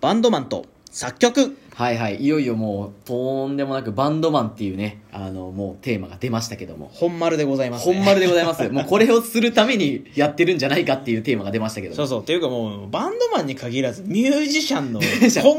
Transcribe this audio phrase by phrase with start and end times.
[0.00, 1.56] バンドマンと作曲。
[1.74, 2.16] はいはい。
[2.16, 6.90] いよいよもう、とんでもなくバンドマンっていうね、あの、もうテーマが出ましたけども。
[6.92, 8.68] 本丸でございます、ね、本丸でございます。
[8.70, 11.96] もうこれをするためにやってるんじゃないかっていうテーマが出ましたけども。
[11.98, 15.06] そうそうっていうかもうバンドマンに限らずミュージシャンの根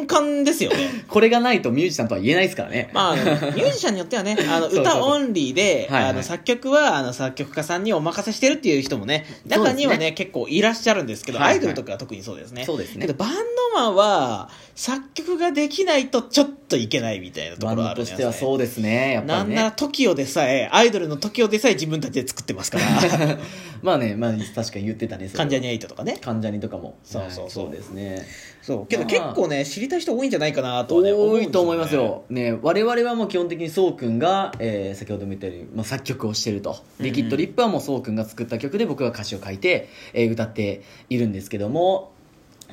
[0.02, 2.90] 幹ですよね これがないとミュージシャンとは言えないですからね。
[2.94, 12.66] まあ、あのミュージシャンによってはね、あの、歌オンリーで、はいはいあの、作曲は、あの、作曲家さんにお任せしてるっていう人もね、中にはね、結構いらっしゃるんですけど、はいはいアイドルとかは特にそうですね。
[12.66, 13.30] そうですねけど、バン
[13.74, 19.14] ドマンは、作曲ができないとちょっといけないみたいなところはあるんバンドとしてはそうですね。
[19.14, 19.76] やっぱりなんならね。
[19.76, 22.86] TOKIO でさえ、アイドルの TOKIO でさえ自分たちで作ってますから、
[23.82, 25.30] まあね、まあ確かに言ってたね。
[25.34, 26.18] 関ジャニ∞とかね。
[26.22, 26.96] 関ジャニとかも。
[27.04, 28.26] そうそうそうはいそうですね。
[28.62, 28.88] そう。
[28.88, 32.24] けどまあ結構ね、知りたい人多いんじゃないかなとはね、多いと思いますうんよ。
[32.30, 36.78] ね、我々はもう基本的にそうくんが、えー先ほども言ったように、まあ、作曲をしてると。
[37.00, 42.12] うんリキッドリップはもうそうくんが作った曲で僕が歌詞を書いて、えー歌っているんですけども、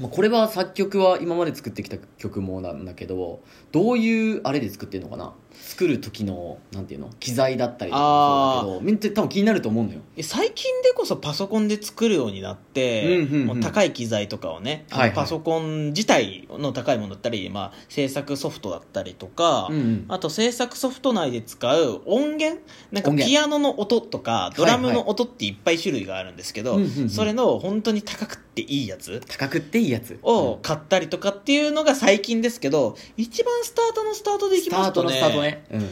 [0.00, 3.40] まこれは作曲は今まで作ってきた曲もなんだけど、
[3.72, 5.34] どういうあれで作ってるのかな？
[5.60, 10.00] 作る時の、なんていうの機材だったりとかもそうだけど、みんな多分気になると思うのよ。
[10.16, 13.46] え最近でこそパソコンで作るようになって、うんうんうん。
[13.46, 15.16] もう高い機材とかをね、はいはい。
[15.16, 20.04] パソコン自体の高いものだったり、まあ、制作ソフトだったりとか、うんうん。
[20.08, 22.62] あと制作ソフト内で使う音源？
[22.92, 27.10] なんかピアノの音とかドラムの音っていっぱい種類があるんですけど、うんうんうん。
[27.10, 29.20] それの本当に高くっていいやつ？
[29.28, 30.18] 高くっていいやつ。
[30.22, 35.64] を買ったりとかっていうのが最近ですけど一番スタートのスタートでいきスタートのますとねスタートね。
[35.70, 35.88] うん。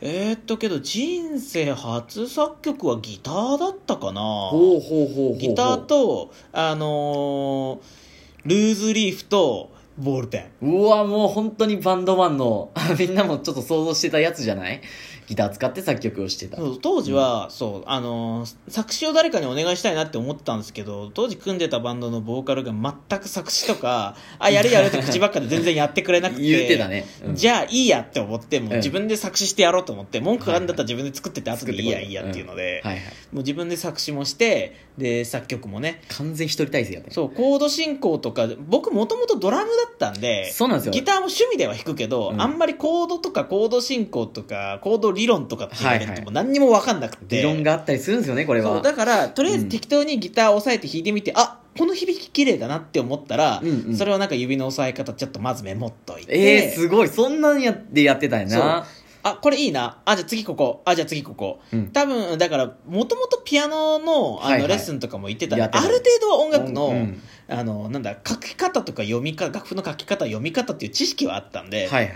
[0.00, 4.20] えー、っとけど人生初作曲はギターだったかな？
[4.20, 5.38] ほうほうほう。
[5.38, 8.04] ギターと、あのー
[8.44, 10.68] ルーズリーフとボールペン。
[10.70, 14.80] うわもう本当にバンドマンの みんなもちょっと想像してたやつじゃない？
[15.26, 16.58] ギター使って作曲をしてた。
[16.58, 26.42] そう当時は、そう、あのー作詞を誰かにお願いしたいなって思ってたんですけど、当時組んでたバンドのボーカルが全く作詞とか、 あ、やるやるって口ばっかで全然やってくれなくて。
[26.42, 27.06] 言ってたね。
[27.26, 27.34] うん。
[27.36, 28.76] じゃあいいやって思って、もううん。
[28.78, 33.02] 自分で作詞してやろうと思って、文句があるんだったら自分で作ってって後でいいやいいやっていうので、はいはい。
[33.04, 40.92] もう自分で作詞もして、で、作曲もね、完全一人体制やそう、コード進行とか、僕もともとドラムだったんで、そうなんですよ。
[40.92, 42.40] ギターも趣味では弾くけど、うん。
[42.40, 47.36] あんまりコードとかコード進行とか、コード理論とかって言われもう何にも分かんなくて。
[47.36, 48.80] 理論があったりするんですよねこれは。
[48.82, 53.96] だから、とりあえず適当にギターを押さえて弾いてみて、あこの響き綺麗だなって思ったら、うんうん。
[53.96, 56.38] それをなんか指の押さえ方ちょっとまずメモっといて。
[56.38, 57.08] えー、すごい。
[57.08, 58.86] そんなんやってやってたんやな
[59.24, 60.02] あ、これいいな。
[60.04, 60.82] あ、じゃあ次ここ。
[60.84, 61.58] あ、じゃあ次ここ。
[61.72, 72.12] うん多分、だから、もともとピアノの、あの、はいはいレッスンとかも行ってたんである程度は音楽の、うんあの、なんだ、書き方とか読み方、楽譜の書き方、読み方っていう知識はあったんで、はいはい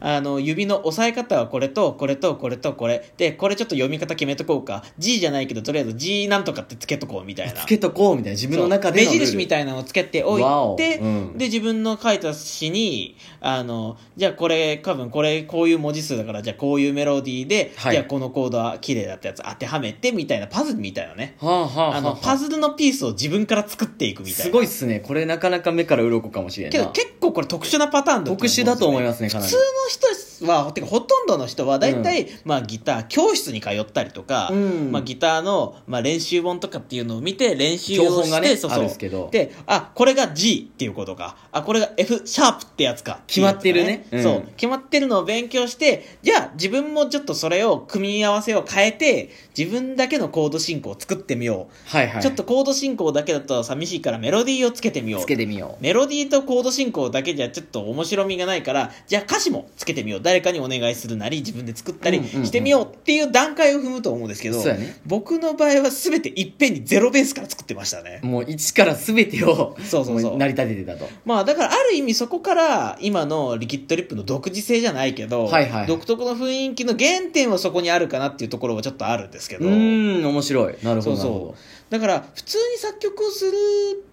[0.00, 3.12] あの、指の押さえ方はこれと、これと、これと、これ。
[3.16, 4.84] で、これちょっと読み方決めとこうか。
[4.98, 7.52] G じゃないけど、とりあえず G なんとかってつけとこうみたいな。
[7.52, 21.36] つけとこうみたいな自分の中で目印みいたいなのをつけておいて、うんで、自分の書いた詩に、あの、じゃあこれ、多分これ、こういう文字数だから、じゃあこういうメロディーで、はいじゃあこのコードは綺麗だったやつ当てはめて、みたいな、パズルみたいなね。
[21.40, 24.44] はあはあはあ、あの、パズルのピースを自分から作っていくみたいな。
[24.44, 34.92] すごいっすねこれなかなか目から鱗かもしれんなけど結構これ特殊なパターンだと思うん特殊だと思いますねかなり普通の人はてかほとんどの人は大体、まあ、ギター教室に通ったりとか、うん。
[34.92, 38.82] まあ、ギターの、まあ、練習本とかっていうのを見て練習教をして、本がねそうそう。
[38.82, 39.28] ですけど。
[39.30, 41.36] であこれが G っていうことか。
[41.52, 44.06] あこれが F シャープってやつか決まってるね。
[44.10, 44.22] うん。
[44.22, 44.42] そう。
[44.56, 52.22] 決まってるのを勉強してじゃあ自分もちょっとそれを組み合わせを変えて自分だけのコード進行を作ってみよう、はいはい。
[52.22, 55.22] ちょっとコード進行だけだと寂しいからメロディーをつけてみよう。
[55.22, 55.82] つけてみよう。
[55.82, 60.20] メロディーとコード進行だけじゃちょっと面白みがないから、じゃあ歌詞もつけてみよう。
[60.30, 65.00] 誰かにお願いするなり、自分で作ったりしてみようっていう段階を踏むと思うんですけど、そうやね。
[65.04, 68.20] 僕の場合は全ていっぺんにゼロベースから作ってましたね。
[68.22, 70.32] もう一から全てをそうそうそう。
[70.34, 71.08] も成り立ててたと。
[71.24, 79.66] まあだからある意味そこから今のリキッドリップの独自性じゃないけど、はいはい独特の雰囲気の原点はそこにあるかなっていうところはちょっとあるんですけうど。
[79.66, 80.74] ーん面白い。
[80.84, 81.46] なるほそうどなるほど。
[81.46, 81.90] そう。
[81.90, 83.52] だから普通に作曲をする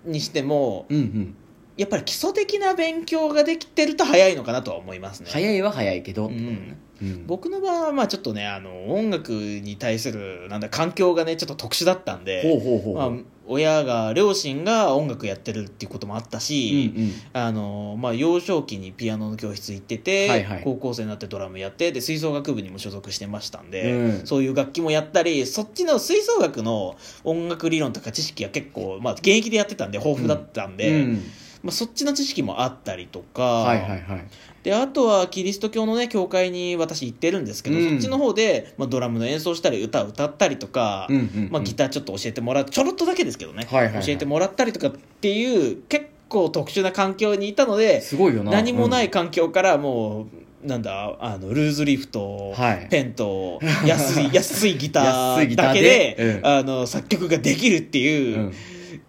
[0.06, 1.36] にしても、うんうん
[1.78, 5.30] やっぱり基礎的な勉強ができてると早いのかなとは思いますね。
[5.32, 6.78] 早いは早いけど、うん。
[7.00, 7.28] うん。
[7.28, 12.60] 僕の場合はまあちょっとねあの音楽に対するなんだ環境がねちょっと特殊だったんで
[13.46, 17.12] 親が両親が音楽やってるっていうこともあったし、うんうん。
[17.34, 20.62] あのまあ、幼少期にピアノの教室行ってて、はいはい。
[20.64, 24.26] 高校生になってドラムやってで吹奏楽部にも所属してましたんで、うん。
[24.26, 31.24] そういう楽器もやったりそっちの吹奏楽の音楽理論とか知識が結構、まあ、現役でやってたんで豊富だったんで、うん
[31.68, 34.02] まあ、そっちの知識もあったりとか、はいはいはい。
[34.64, 37.90] であとはキリスト教のね教会に私行ってるんですけど、うん。
[37.90, 41.50] そっちの方で、まあ、ドラムの演奏したり歌を歌ったりとか、うんうんうん。
[41.52, 44.06] まあ、ギターちょっと教えてもらうちょろっとだけですけどね、はいはいはい。
[44.06, 48.52] 教えてもらったりとかっていう結構特殊な環境にいたのですごいよな。
[48.52, 50.28] 何もない環境からも
[50.64, 52.88] う、なんだあのルーズリフと、はい。
[52.90, 56.16] ペンと安い安いギター安いギターだけで。
[56.18, 58.54] でうんあの作曲ができるっていう、うん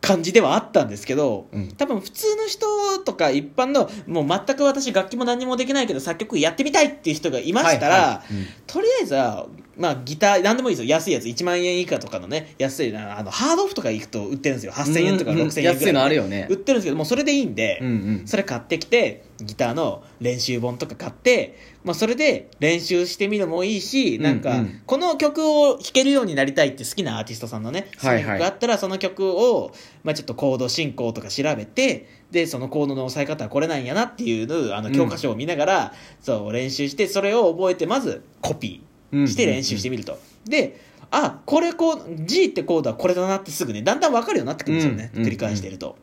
[0.00, 1.68] 感じではあったんですけど、うん。
[1.72, 2.66] 多分普通の人
[3.04, 8.34] とか一般のもう全く私楽器も何もできないけど作曲やってみたいっていう人がいましたら、はいはい。
[8.34, 8.46] うん。
[8.66, 9.46] とりあえずは、
[9.78, 10.90] まあ、ギター何でもいいですよ。
[10.90, 11.26] 安いやつ。
[11.26, 12.54] 1万円以下とかのね。
[12.58, 14.72] 安いなあのハードオフとか行くと売ってるんですよ。
[14.72, 16.48] 8000円とかうんうん6000円ぐらいで、安いのあるよね。
[16.50, 17.90] 売ってるんですけどもうそれでいいんで、うんう
[18.24, 18.26] ん。
[18.26, 24.58] それ買ってきてギターの練習本とか買って、まあ、それで練習してみるのもいいし、なんかうん。
[24.58, 29.70] うんこの曲を弾けるようになりたいって好きなアーティストさんのね、そういう曲があったらその曲を、
[30.02, 40.18] まあ、ちょっとコード進行とか調べてでそのコードの押さえ方はこれなんやなっていうあの教科書を見ながら、そう練習してそれを覚えてまずコピーして練習してみると。
[40.44, 45.96] であこれこう G ってコードはこれだなってすぐねだんだん分かるようになってくるんですよね、うん繰り返してると。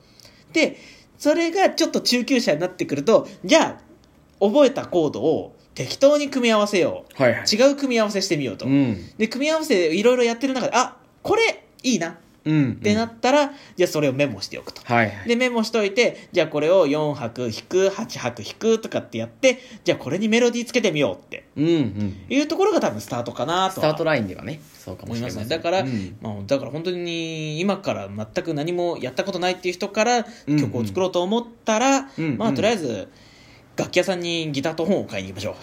[0.54, 0.78] で
[1.18, 7.22] それがちょっと中級者になってくるとじゃあ覚えたコードを適当に組み合わせよう。
[7.22, 7.44] はいはい。
[7.46, 8.98] 違う組み合わせしてみようと、うん。
[9.18, 12.76] で組み合わせいろいろやってる中であこれいいなっうん。
[12.78, 14.82] てなったら、じゃあそれをメモしておくと。
[14.86, 15.28] はいはい。
[15.28, 21.46] でメモしといてじゃあこれを4拍弾く8拍弾くとかってやってじゃあこれにメロディーつけてみようって。
[21.58, 22.26] うんうん。
[22.30, 25.44] いうところが多分スタートかなとはスタートラインではねそうかもしれますせん。
[25.44, 26.18] ねだから、うん。
[26.22, 32.38] まあ、だから本当に今から全く何もやったことないっていう人からうん曲を作ろうと思ったら、うん。
[32.38, 33.10] まあとりあえず
[33.78, 35.56] 楽器屋さんにギターと本を買いに行きましょ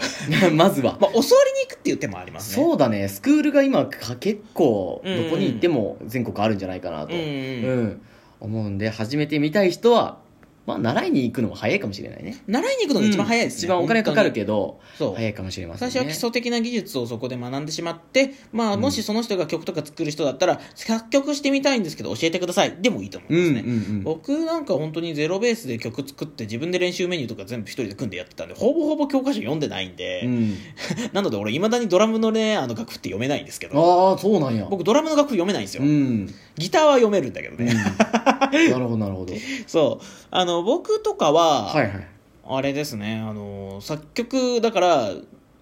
[0.50, 0.50] う。
[0.52, 0.98] まずは。
[1.00, 2.64] まあ教わりに行くっていう手もありますね。
[2.64, 3.08] そうだね。
[3.08, 8.02] スクールが今か結構うんどこに行っても全国あるんじゃないかなと、うんうん
[8.42, 10.18] 思うんで始めてみたい人は、
[10.66, 12.42] まあ、習いに行くのも早いかもしれないね。
[12.46, 15.92] 習いに行くのが一番早いですね、一番お金かかるけどそう早いかもしれませんね。
[15.92, 22.76] 最初は基礎的な技術をそこで学んでしまって、まあ、もしその人が曲とか作る人だったら、作曲してみたいんですけど教えてください。
[22.80, 30.56] でもいいと思いますね、うんうんうん僕なんか本当にゼロベースで曲作って自分で練習メニューとか全部一人で組んでやってたんでほぼほぼ教科書読んでないんで、うん。
[31.12, 34.10] なので俺いまだにドラムのねあの楽譜って読めないんですけど。
[34.12, 34.66] ああそうなんや。
[34.68, 39.34] 僕ドラムの楽譜読めないんですよ、うん、ギターは読めるんだけどうん、ね、なるほどなるほど。
[39.66, 40.04] そう。
[40.30, 42.08] あの僕とかは、はいはい。
[42.44, 43.20] あれですね。
[43.20, 45.10] あの作曲だから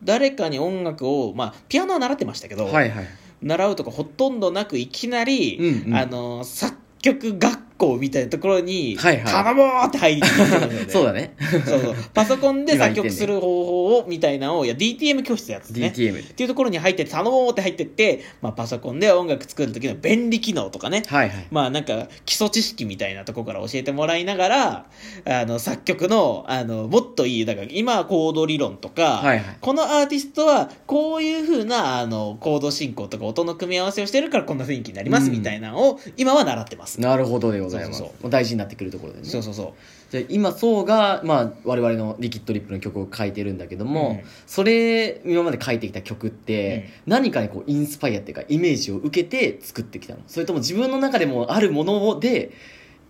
[0.03, 3.07] 誰かに音楽をまあピアノは習ってましたけど、はいはい。
[3.43, 5.97] 習うとかほとんどなくいきなり、うんうん。
[5.97, 9.25] あの作曲学校みたいなところに、はいはい。
[9.25, 10.91] 頼もうって入りに行ってるので。
[10.93, 11.35] そうだね。
[11.67, 11.97] そうそう。
[12.13, 15.93] パソコンで作曲する方法をみたいなのをいや DTM 教室やつね。
[15.97, 21.03] DTM っていうところに入って頼もうって入ってって、まあ、パソコンで音楽作る時の便利機能とかね。
[21.07, 21.47] はいはい。
[21.51, 24.87] まあなんか基礎知識みたいなところから教えてもらいながら
[25.25, 29.45] あの作曲のあのもっといいだから今はコード理論とか、はいはい。
[29.61, 35.33] このアーティストはこういう風なあのコード進行とか音の組み合わせをしてるからこんな雰囲気になりますうん。
[35.33, 39.25] みたいなのを今は習ってます、なるほどでございますそうそうもう大事になってくるところでね。
[39.25, 39.73] そうそうそう。
[40.11, 44.31] じゃあ今そうが、まあ、我々のリキッドリップの曲を書いてるんだけども、うん。
[44.47, 50.21] それ今まで書いてきた曲って、何かにこうインスパイアっていうかイメージを受けて作ってきたの？
[50.27, 52.53] それとも自分の中でもあるもので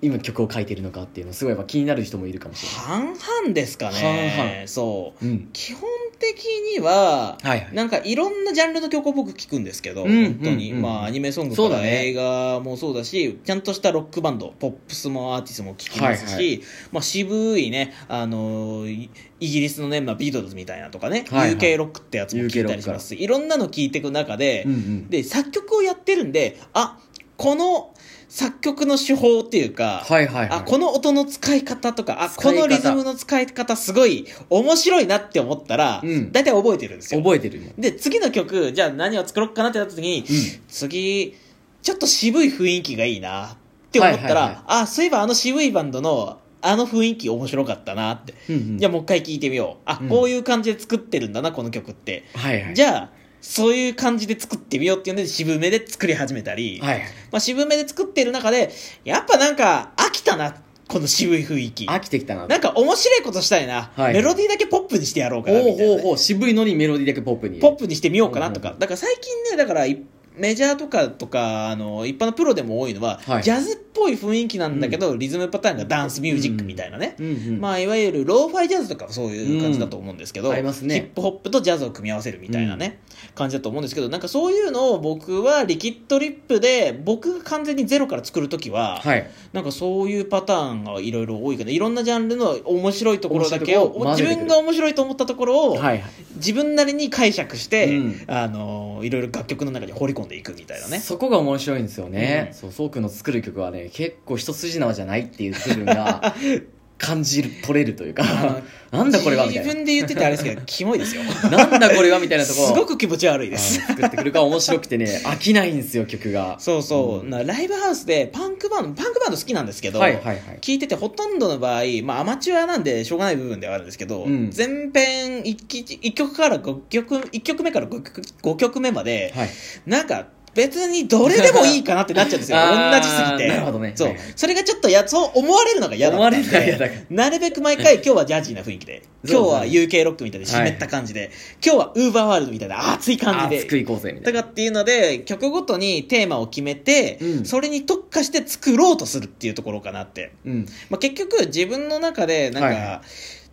[0.02, 3.02] 今曲を書いてるのかっていうのすごいやっぱ気になる人もいるかもしれない。
[3.02, 4.64] 半々ですかね。
[4.66, 5.26] そう。
[5.26, 5.48] うん。
[5.52, 5.82] 基本
[6.20, 6.44] 的
[6.74, 7.68] には、はいはい。
[7.72, 10.76] なんかいろんなジャンルの曲を僕聞くんですけど、うん本当に、うん。
[10.76, 16.62] うんまあアニメソングとか映画もそうだしちゃんとしたロックバンドポップスもアーティストも聞きますし、はいは
[16.92, 21.56] まあ、渋いねあのイイギリスのね、まあ、ビートルズみたいなとかね、はいはい。
[21.56, 25.08] UK ロックってやつも聞いたりしますしいろんなの聞いていく中で、うんうん。
[25.08, 26.98] で作曲をやってるんであ
[27.36, 27.94] この
[28.30, 30.58] 作曲の手法っていうか、はいはいはい。
[30.60, 36.30] あこの音の使い方とかあこのリズムの使い方すごい面白いなって思ったら、うん。
[36.30, 37.20] 大体覚えてるんですよ。
[37.20, 40.24] 覚えてるよで次の曲じゃあ何を作ろうかなってなった時に、
[40.68, 41.36] 次
[41.82, 43.56] ちょっと渋い雰囲気がいいなっ
[43.90, 44.64] て思ったら、はいはいはい。
[44.82, 48.78] あそういえばあの渋いバンドのあの雰囲気面白かったなって、うんうん。
[48.78, 49.82] じゃあもう一回聴いてみよう。
[49.86, 50.08] あ、うん。
[50.08, 52.74] こういう感じで作ってるんだなこの曲って、はいはい。
[52.74, 57.02] じゃあそういう感じで作ってみようっていうので渋めで作り始めたり、はいはい。
[57.32, 58.70] まあ、渋めで作ってる中で
[59.04, 60.54] やっぱなんか飽きたな
[60.88, 61.84] この渋い雰囲気。
[61.86, 67.60] 飽きてきたななんか面白いことしたいな、はいメロディーだけポップにしてやろうかなほみたいなね、うほうほう渋いのにメロディーだけポップに。
[67.60, 70.02] ポップにしてみようかなとか、うんだから最近ねだからい
[70.40, 73.42] メジャーとかとかあの一般のプロでも多いのは、はい。
[73.42, 77.26] ジャズっぽい雰囲気なんだけど、リズムパターンがダンスミュージックみたいなね、うん。
[77.26, 80.54] うんまあ、いわゆるローファイジャズとかもそういう感じだと思うんですけど、うん。
[80.54, 80.62] ね。
[80.62, 83.00] ヒップホップとジャズを組み合わせるみたいなね、
[83.34, 89.30] 感じだと思うんですけどなんかそういうのを僕はリキッドリップで僕が完全にゼロから作るときは、はい。
[89.52, 96.02] なんかそういうパターンがいろいろ多いからいろんなジャンルの面白いところだけを自分が面白いと思ったところを、はいはい。
[96.36, 98.24] 自分なりに解釈して、うん。
[98.28, 101.00] あのいろいろ楽曲の中に放り込んでいくみたいなね。
[101.00, 102.54] そこが面白いんですよね、うん。
[102.54, 106.34] そうそうくんの作る曲はねね結構一筋縄じゃないっていう部分が
[107.00, 108.24] 感じる取れるというか
[108.92, 109.68] なんだこれはみたいな。
[109.68, 111.22] 自分で言っててあれですけど キモいですよ。
[111.22, 112.66] なんだこれはみたいなところ。
[112.68, 113.80] すごく気持ち悪いです。
[113.88, 116.56] うん作ってくるから面白くてね飽きないんですよ曲が。
[116.58, 117.30] そうそう、うん。
[117.30, 120.38] なライブハウスでパンクバンドパンクバンド好きなんですけど、はいはいはい。
[120.60, 124.50] 聞いててほとんどの場合、まあ、アマチュアなんでしょうがない部分ではあるんですけど、うん。
[124.50, 129.48] 全編 1, 曲から5曲一曲目から 5, 曲5曲目まで、はい。
[129.86, 132.58] なんか別にどれでもいいかなってなっちゃうんですよ。
[132.92, 133.48] 同じすぎて。
[133.48, 133.92] なるほどね。
[133.94, 139.02] そう、それがちょっとやそう思われるのが嫌だ思われるのが嫌だなるべく毎回今日はジャージーな雰囲気で。
[139.22, 141.30] 今日は UK ロックみたいな湿った感じで、
[141.64, 143.56] 今日はウーバーワールドみたいな熱い感じで。
[143.58, 144.40] 熱くいこうぜみたいな。
[144.40, 147.44] とかっていうので曲ごとにテーマを決めて、うん。
[147.44, 150.66] それに特化して作ろうとするっていうところかなって、うん。
[150.88, 153.02] まあ、結局自分の中でなんか、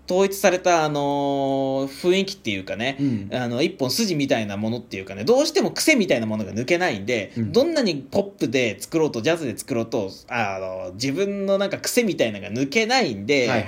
[0.10, 3.30] 統一された、あのー雰囲気っていうかね、うん。
[3.32, 7.52] あの一本筋みたいなものっていうかねどうしても癖みたいなものが抜けないんで、うん。
[7.52, 13.68] どんなにポップで作ろうとジャズで作ろうとあの自分のなんか癖みたいなのが抜けないんで、はいはい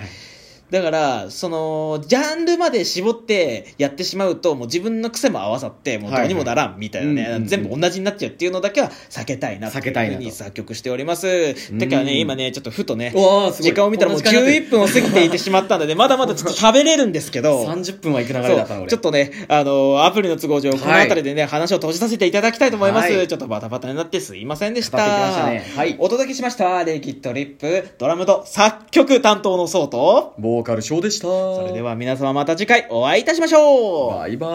[0.71, 10.19] だから、その、ジャンルまで絞ってやってしまうと、もう自分の癖も合わさって、もうどうにもならんみたいなね、全部同じになっちゃうっていうのだけは避けたいなっていう避けたいなと。
[10.19, 11.53] ふうに作曲しております。
[11.77, 13.13] てかね、うん今ね、ちょっとふとね、
[13.59, 23.11] 時間を見たらもうこんな時間になってる11分を過ぎていてしまったので、まだまだちょっと喋れるんですけど、30分は行く流れだったそうな俺ちょっとね、あの、アプリの都合上、この辺りでね、話を閉じさせていただきたいと思います。
[23.11, 23.27] はい。
[23.27, 24.97] ちょっとバタバタになってすいませんでした。
[24.97, 25.65] たね。
[25.75, 25.95] はい。
[25.99, 31.27] お届けしました、レイキッドリップ、ドラムと作曲担当のソウと、ボーカルショーでした。
[31.27, 34.13] それでは皆様また次回お会いいたしましょう。
[34.13, 34.47] バイバ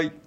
[0.00, 0.25] ーイ